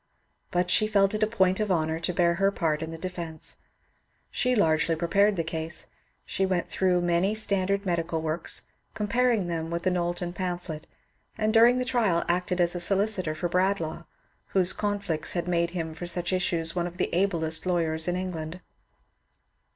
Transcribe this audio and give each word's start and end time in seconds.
But 0.49 0.71
she 0.71 0.87
felt 0.87 1.13
it 1.13 1.21
a 1.21 1.27
point 1.27 1.59
of 1.59 1.69
honour 1.69 1.99
to 1.99 2.11
bear 2.11 2.33
her 2.41 2.49
part 2.51 2.81
in 2.81 2.89
the 2.89 2.97
defence. 2.97 3.57
She 4.31 4.55
largely 4.55 4.95
prepared 4.95 5.35
the 5.35 5.43
case; 5.43 5.85
she 6.25 6.43
went 6.43 6.67
through 6.67 7.01
many 7.01 7.35
standard 7.35 7.85
medical 7.85 8.19
works, 8.19 8.63
comparing 8.95 9.45
them 9.45 9.69
with 9.69 9.83
the 9.83 9.91
Knowlton 9.91 10.33
pamphlet, 10.33 10.87
and 11.37 11.53
during 11.53 11.77
the 11.77 11.85
trial 11.85 12.23
acted 12.27 12.59
as 12.59 12.73
a 12.73 12.79
solicitor 12.79 13.35
for 13.35 13.47
Bradlaugh, 13.47 14.05
whose 14.47 14.73
conflicts 14.73 15.33
had 15.33 15.47
made 15.47 15.69
him 15.69 15.93
for 15.93 16.07
such 16.07 16.33
issues 16.33 16.75
one 16.75 16.87
of 16.87 16.97
the 16.97 17.13
ablest 17.13 17.67
lawyers 17.67 18.07
in 18.07 18.15
England. 18.15 18.59